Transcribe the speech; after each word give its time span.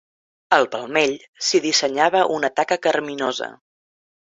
Al 0.55 0.63
palmell 0.75 1.13
s'hi 1.49 1.61
dissenyava 1.67 2.23
una 2.39 2.51
taca 2.61 2.81
carminosa 2.89 3.53